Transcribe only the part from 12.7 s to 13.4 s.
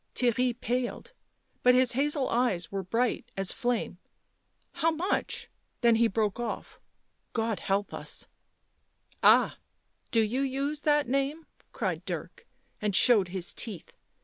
and showed